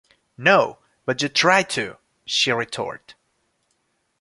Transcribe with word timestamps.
"No, 0.39 0.79
but 1.05 1.21
you 1.21 1.29
tried 1.29 1.69
to," 1.69 1.97
she 2.25 2.51
retorted. 2.51 3.13